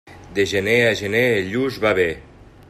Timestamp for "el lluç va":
1.35-1.93